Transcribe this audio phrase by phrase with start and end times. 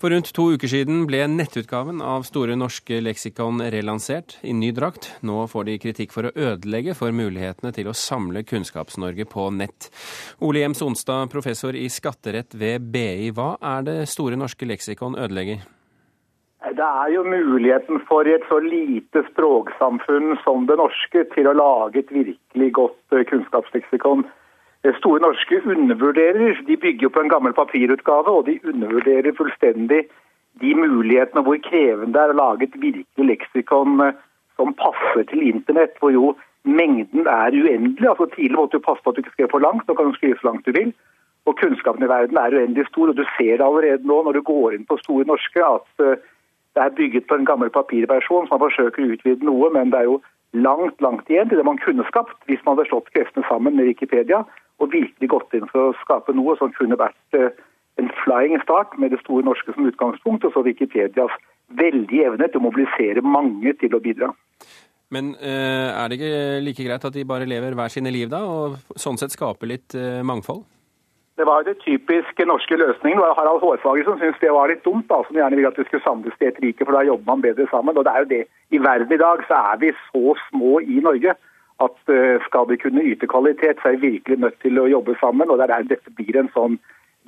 [0.00, 5.10] For rundt to uker siden ble nettutgaven av Store norske leksikon relansert i ny drakt.
[5.20, 9.90] Nå får de kritikk for å ødelegge for mulighetene til å samle Kunnskaps-Norge på nett.
[10.40, 13.28] Ole Jems Onstad, professor i skatterett ved BI.
[13.36, 15.68] Hva er det Store norske leksikon ødelegger?
[16.64, 21.56] Det er jo muligheten for i et så lite språksamfunn som det norske til å
[21.60, 24.24] lage et virkelig godt eh, kunnskapsleksikon.
[24.84, 26.62] Eh, Store norske undervurderer.
[26.66, 30.06] De bygger på en gammel papirutgave, og de undervurderer fullstendig
[30.60, 34.16] de mulighetene hvor krevende det er å lage et virkelig leksikon eh,
[34.56, 36.32] som passer til internett, hvor jo
[36.64, 38.08] mengden er uendelig.
[38.08, 40.16] Altså Tidligere måtte du passe på at du ikke skrev for langt, nå kan du
[40.16, 40.92] skrive så langt du vil.
[41.48, 44.42] Og kunnskapen i verden er uendelig stor, og du ser det allerede nå når du
[44.48, 46.26] går inn på Store norske at eh,
[46.76, 50.00] det er bygget på en gammel papirversjon som man forsøker å utvide noe, men det
[50.00, 50.20] er jo
[50.52, 53.88] langt, langt igjen til det man kunne skapt hvis man hadde slått kreftene sammen med
[53.90, 54.44] Wikipedia
[54.80, 57.52] og virkelig gått inn for å skape noe som kunne vært eh,
[58.00, 61.34] en flying start med det store norske som utgangspunkt, og så Wikipedias
[61.78, 64.32] veldige evne til å mobilisere mange til å bidra.
[65.10, 68.44] Men eh, er det ikke like greit at de bare lever hver sine liv, da,
[68.46, 70.64] og sånn sett skaper litt eh, mangfold?
[71.40, 73.16] Det var det typiske norske løsningen.
[73.16, 75.06] Det var Harald Hårfager som syntes det var litt dumt.
[75.08, 77.44] da, Som gjerne ville at vi skulle samles til et rike, for da jobber man
[77.46, 77.96] bedre sammen.
[77.96, 78.42] Og det er jo det.
[78.76, 81.32] I verden i dag så er vi så små i Norge
[81.84, 85.16] at uh, skal vi kunne yte kvalitet, så er vi virkelig nødt til å jobbe
[85.20, 85.50] sammen.
[85.50, 86.78] Og er der dette blir en sånn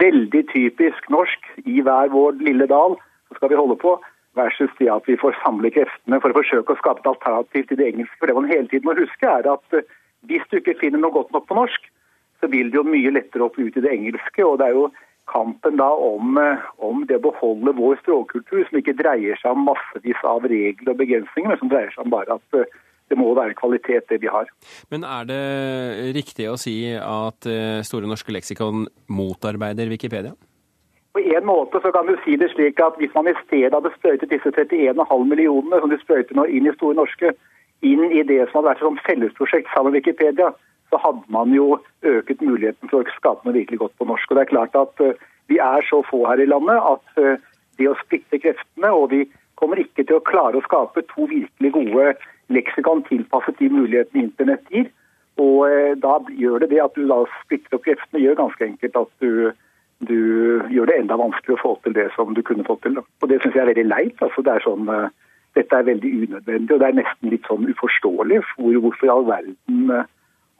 [0.00, 2.98] veldig typisk norsk i hver vår lille dal.
[3.28, 3.96] Så skal vi holde på.
[4.34, 7.78] Versus det at vi får samle kreftene for å forsøke å skape et alternativ til
[7.78, 8.18] det engelske.
[8.18, 9.84] For det man hele tiden må huske, er at uh,
[10.28, 11.90] hvis du ikke finner noe godt nok på norsk,
[12.42, 14.44] så vil det jo mye lettere opp ut i det engelske.
[14.44, 14.88] og det er jo
[15.30, 19.64] kampen da om, eh, om, det å beholde vår språkkultur, som ikke dreier seg om
[19.68, 22.58] massevis av regler og begrensninger, men som dreier seg om bare at
[23.10, 24.48] det må være kvalitet, det vi har.
[24.92, 25.42] Men er det
[26.16, 30.34] riktig å si at eh, Store norske leksikon motarbeider Wikipedia?
[31.14, 33.92] På en måte så kan du si det slik at hvis man i stedet hadde
[33.94, 37.34] sprøytet disse 31,5 millionene som de sprøyter nå inn i Store norske,
[37.86, 40.50] inn i det som hadde vært et fellesprosjekt sammen med Wikipedia,
[40.90, 44.30] så hadde man jo øket muligheten for å skape noe virkelig godt på norsk.
[44.30, 45.14] Og det er klart at uh,
[45.52, 47.38] vi er så få her i landet at uh,
[47.78, 49.24] det å splitte kreftene, og vi
[49.58, 52.14] kommer ikke til å klare å skape to virkelig gode
[52.52, 54.88] leksikon tilpasset de mulighetene internett gir.
[55.40, 58.98] Og eh, da gjør det det at du da splitter opp kreftene, gjør ganske enkelt
[59.00, 59.50] at du,
[60.06, 60.18] du
[60.70, 63.00] gjør det enda vanskeligere å få til det som du kunne fått til.
[63.00, 64.22] Og det syns jeg er veldig leit.
[64.22, 65.10] Altså, det er sånn, eh,
[65.58, 68.44] dette er veldig unødvendig, og det er nesten litt sånn uforståelig.
[68.52, 70.06] For, hvorfor i all verden eh,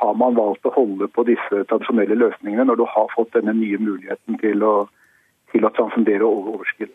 [0.00, 3.80] har man valgt å holde på disse tradisjonelle løsningene når du har fått denne nye
[3.82, 4.74] muligheten til å,
[5.52, 6.94] til å transcendere og overskride?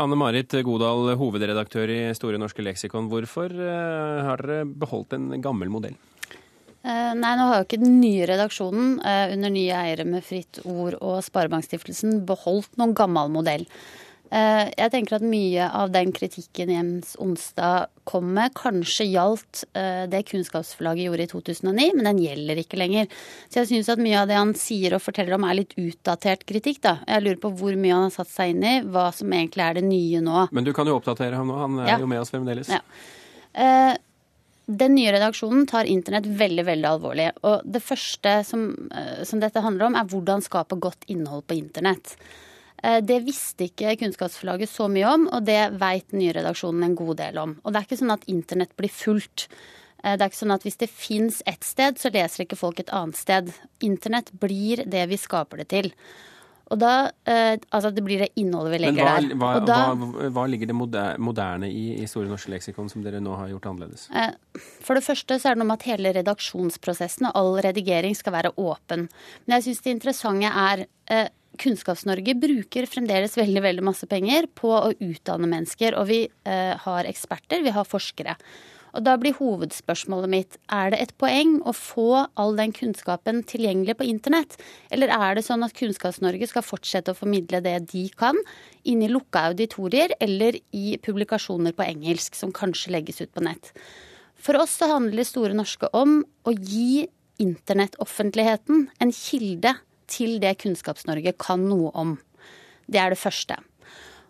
[0.00, 3.10] Anne Marit Godal, hovedredaktør i Store norske leksikon.
[3.12, 5.98] Hvorfor uh, har dere beholdt en gammel modell?
[6.82, 10.62] Uh, nei, nå har jo ikke den nye redaksjonen uh, under nye eiere med Fritt
[10.64, 13.66] Ord og Sparebankstiftelsen beholdt noen gammel modell.
[14.32, 20.06] Eh, jeg tenker at mye av den kritikken Jens Onstad kom med, kanskje gjaldt eh,
[20.08, 23.10] det Kunnskapsforlaget gjorde i 2009, men den gjelder ikke lenger.
[23.52, 26.46] Så jeg syns at mye av det han sier og forteller om er litt utdatert
[26.48, 26.94] kritikk, da.
[27.04, 29.76] Jeg lurer på hvor mye han har satt seg inn i, hva som egentlig er
[29.76, 30.46] det nye nå.
[30.56, 31.98] Men du kan jo oppdatere ham nå, han er ja.
[32.00, 32.70] jo med oss fremdeles.
[32.72, 32.80] Ja.
[33.52, 33.90] Eh,
[34.72, 37.28] den nye redaksjonen tar internett veldig veldig alvorlig.
[37.44, 38.64] Og det første som,
[39.28, 42.16] som dette handler om, er hvordan skape godt innhold på internett.
[42.82, 47.38] Eh, det visste ikke Kunnskapsforlaget så mye om, og det veit nyredaksjonen en god del
[47.42, 47.54] om.
[47.62, 49.46] Og det er ikke sånn at internett blir fullt.
[50.02, 52.82] Eh, det er ikke sånn at hvis det fins ett sted, så leser ikke folk
[52.82, 53.54] et annet sted.
[53.86, 55.92] Internett blir det vi skaper det til.
[56.72, 59.34] Og da, eh, altså Det blir det innholdet vi legger hva, der.
[59.36, 60.76] Hva, da, hva, hva, ligger det
[61.20, 64.08] moderne i, i Store norske leksikon som dere nå har gjort annerledes?
[64.80, 68.34] For det første så er det noe med at hele redaksjonsprosessen og all redigering skal
[68.38, 69.06] være åpen.
[69.44, 70.86] Men jeg syns det interessante er
[71.60, 75.96] Kunnskaps-Norge bruker fremdeles veldig veldig masse penger på å utdanne mennesker.
[76.00, 78.36] Og vi eh, har eksperter, vi har forskere.
[78.92, 83.96] Og da blir hovedspørsmålet mitt er det et poeng å få all den kunnskapen tilgjengelig
[83.98, 84.58] på internett?
[84.92, 88.36] Eller er det sånn at Kunnskaps-Norge skal fortsette å formidle det de kan,
[88.84, 93.72] inn i lukka auditorier eller i publikasjoner på engelsk som kanskje legges ut på nett?
[94.42, 97.06] For oss så handler Store norske om å gi
[97.40, 99.72] internettoffentligheten en kilde
[100.12, 102.16] til det Kunnskaps-Norge kan noe om.
[102.86, 103.56] Det er det første.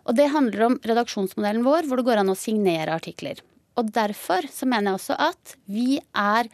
[0.07, 3.39] Og det handler om redaksjonsmodellen vår, hvor det går an å signere artikler.
[3.79, 6.49] Og derfor så mener jeg også at vi er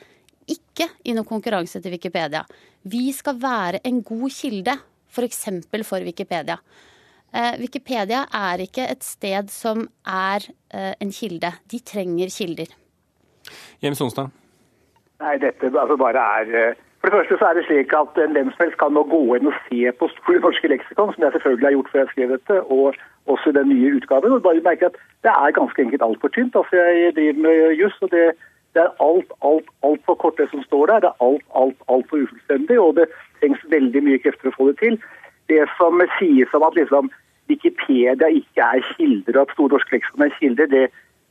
[0.49, 2.43] ikke i noen konkurranse til Wikipedia.
[2.89, 4.75] Vi skal være en god kilde,
[5.09, 5.41] f.eks.
[5.67, 6.57] For, for Wikipedia.
[7.29, 11.51] Eh, Wikipedia er ikke et sted som er eh, en kilde.
[11.69, 12.71] De trenger kilder.
[13.83, 14.31] Jens Sonstad?
[15.19, 18.49] Nei, dette altså bare er eh, det første så er det slik at en hvem
[18.51, 21.67] som helst kan nå gå inn og se på Store norske leksikon, som jeg selvfølgelig
[21.67, 22.99] har gjort før jeg skrev dette, og,
[23.33, 24.31] også den nye utgaven.
[24.31, 26.55] og bare merke at Det er ganske enkelt altfor tynt.
[26.55, 28.25] Altså, jeg driver med juss, og det,
[28.73, 30.99] det, er alt, alt, altfor kort det som står der.
[30.99, 33.05] Det er alt, alt, altfor ufullstendig, og det
[33.39, 34.95] trengs veldig mye krefter å få det til.
[35.49, 37.11] Det som sies om at liksom,
[37.49, 40.85] Wikipedia ikke er kilder, og at Store norske leksikon er kilder, det,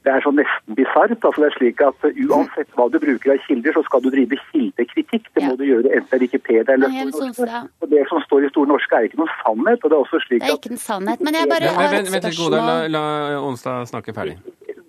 [0.07, 1.11] det er så nesten bisart.
[1.11, 4.39] Altså det er slik at Uansett hva du bruker av kilder, så skal du drive
[4.51, 5.27] kildekritikk.
[5.35, 7.63] Det må du gjøre enten det er Wikipedia eller Store ja.
[7.83, 9.83] Og Det som står i Store norske er ikke noen sannhet.
[9.83, 10.47] og Det er også slik at...
[10.47, 12.59] Det er ikke en sannhet, men jeg bare har et spørsmål.
[12.59, 13.05] La, la
[13.43, 14.39] Onsdag snakke ferdig.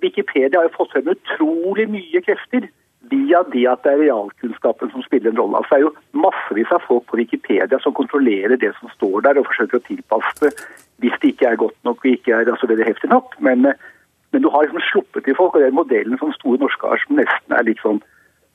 [0.03, 2.69] Wikipedia har jo fått frem utrolig mye krefter
[3.09, 5.59] via det at det er realkunnskapen som spiller en rolle.
[5.59, 9.39] Altså, det er jo massevis av folk på Wikipedia som kontrollerer det som står der,
[9.39, 10.53] og forsøker å tilpasse det
[10.99, 13.37] hvis det ikke er godt nok og ikke er altså, det er heftig nok.
[13.39, 13.69] Men
[14.31, 17.19] men du har liksom sluppet til folk, og den modellen som Store norske har, som
[17.19, 18.01] nesten er litt sånn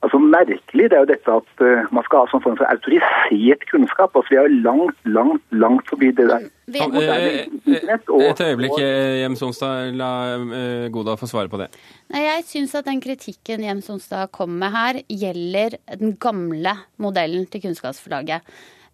[0.05, 3.65] altså merkelig, det er jo dette at uh, man skal ha sånn form for autorisert
[3.71, 4.17] kunnskap.
[4.19, 6.45] altså Vi er jo langt, langt, langt forbi det der.
[6.75, 7.45] Han, eh,
[8.29, 9.95] et øyeblikk, eh, Jems Onsdag.
[9.97, 11.71] La uh, Godal få svare på det.
[12.13, 17.49] Nei, Jeg syns at den kritikken Jems Onsdag kom med her, gjelder den gamle modellen
[17.49, 18.45] til Kunnskapsforlaget.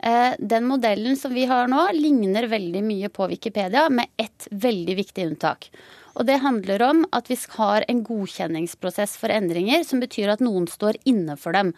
[0.01, 5.27] Den modellen som vi har nå, ligner veldig mye på Wikipedia, med ett veldig viktig
[5.29, 5.67] unntak.
[6.19, 10.67] Og det handler om at vi har en godkjenningsprosess for endringer, som betyr at noen
[10.71, 11.75] står inne for dem.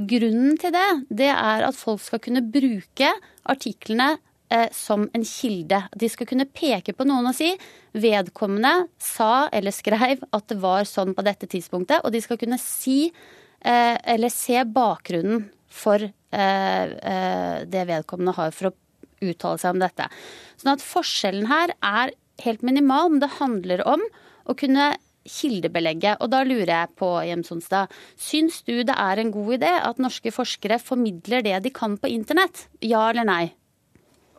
[0.00, 3.10] Grunnen til det, det er at folk skal kunne bruke
[3.50, 4.12] artiklene
[4.52, 5.82] eh, som en kilde.
[5.96, 7.50] De skal kunne peke på noen og si
[7.92, 12.60] vedkommende sa eller skrev at det var sånn på dette tidspunktet, og de skal kunne
[12.62, 18.76] si eh, eller se bakgrunnen for eh, eh det vedkommende har for å
[19.20, 20.08] uttale seg om dette.
[20.60, 22.14] Sånn at forskjellen her er
[22.44, 24.02] helt minimal, men det handler om
[24.48, 24.94] å kunne
[25.28, 26.16] kildebelegge.
[26.24, 30.00] Og da lurer jeg på, Jems Onsdag, syns du det er en god idé at
[30.02, 32.66] norske forskere formidler det de kan på internett?
[32.80, 33.44] Ja eller nei?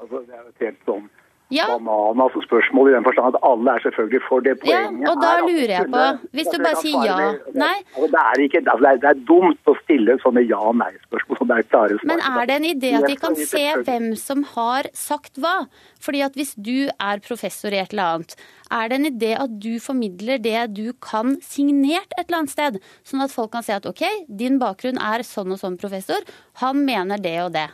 [0.02, 1.10] Altså, det er jo helt sånn
[1.54, 1.68] ja.
[1.72, 5.02] banan altså spørsmål i den forstand at alle er selvfølgelig for det poenget.
[5.04, 6.06] Ja, og da lurer jeg på,
[6.38, 7.18] hvis du bare sier ja,
[7.64, 11.54] nei det, er ikke, altså, det, er, det er dumt å stille sånne ja-nei-spørsmål som
[11.56, 12.10] er klare svar.
[12.14, 15.58] Men er det en idé at vi kan se hvem som har sagt hva?
[16.02, 18.36] Fordi at hvis du er professor i et eller annet,
[18.72, 22.80] er det en idé at du formidler det du kan signert et eller annet sted?
[23.08, 26.24] Sånn at folk kan se at OK, din bakgrunn er sånn og sånn professor,
[26.64, 27.68] han mener det og det.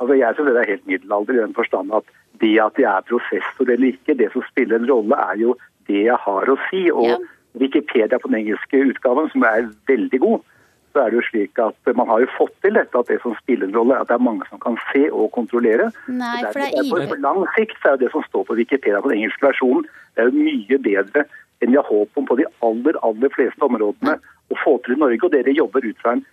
[0.00, 2.06] Altså Jeg synes det er helt middelalder i den forstand at
[2.40, 5.56] det at jeg er professor eller ikke, det som spiller en rolle, er jo
[5.90, 6.86] det jeg har å si.
[6.92, 7.18] Og ja.
[7.58, 10.46] Wikipedia på den engelske utgaven, som er veldig god,
[10.92, 13.34] så er det jo slik at man har jo fått til dette at det som
[13.38, 15.90] spiller en rolle, er at det er mange som kan se og kontrollere.
[16.06, 18.58] Nei, for det er på, på lang sikt så er jo det som står på
[18.58, 21.26] Wikipedia på den engelske versjonen, det er jo mye bedre
[21.60, 24.16] enn vi har håp om på de aller, aller fleste områdene
[24.50, 25.20] å få til i Norge.
[25.26, 26.24] Og dere jobber ut fra en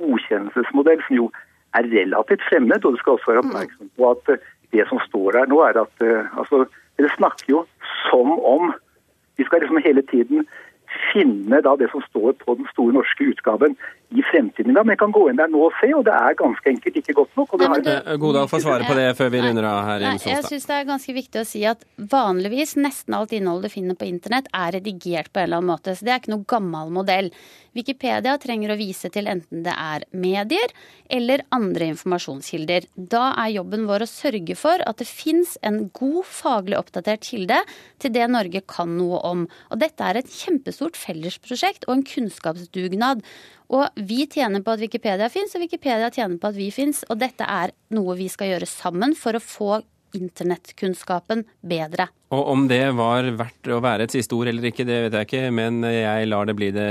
[0.00, 1.26] godkjennelsesmodell som jo
[1.76, 2.84] er relativt fremmed.
[2.84, 4.30] Og du skal også være oppmerksom på at
[4.72, 6.66] det som står der nå, er at uh, altså,
[6.96, 7.58] Dere snakker jo
[8.08, 8.70] som om
[9.36, 10.46] vi skal liksom hele tiden
[11.12, 13.76] finne da det som står på den store norske utgaven
[14.14, 14.74] i fremtiden.
[14.74, 14.84] Da.
[14.84, 17.14] Men jeg kan gå inn der nå og se, og det er ganske enkelt ikke
[17.18, 17.54] godt nok.
[17.58, 17.92] Nei, du,
[18.22, 20.04] Godal får svare på det før vi runder av her.
[20.06, 21.82] Nei, jeg syns det er ganske viktig å si at
[22.14, 25.96] vanligvis nesten alt innholdet du finner på internett er redigert på en eller annen måte.
[25.96, 27.32] Så det er ikke noe gammel modell.
[27.76, 30.70] Wikipedia trenger å vise til enten det er medier
[31.12, 32.86] eller andre informasjonskilder.
[32.94, 37.58] Da er jobben vår å sørge for at det fins en god faglig oppdatert kilde
[38.02, 39.44] til det Norge kan noe om.
[39.74, 43.26] Og dette er et kjempestort fellesprosjekt og en kunnskapsdugnad.
[43.74, 47.02] Og vi tjener på at Wikipedia fins, og Wikipedia tjener på at vi fins.
[47.10, 49.70] Og dette er noe vi skal gjøre sammen for å få
[50.16, 52.08] internettkunnskapen bedre.
[52.34, 55.28] Og om det var verdt å være et siste ord eller ikke, det vet jeg
[55.28, 56.88] ikke, men jeg lar det bli det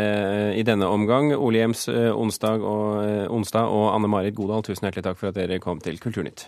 [0.60, 1.34] i denne omgang.
[1.36, 5.32] Ole Jems eh, onsdag og, eh, onsdag og Anne Marit Godal, tusen hjertelig takk for
[5.32, 6.48] at dere kom til Kulturnytt.